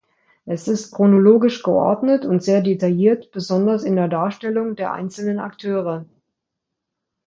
[0.47, 6.07] Es ist chronologisch geordnet und sehr detailliert, besonders in der Darstellung der einzelnen Akteure.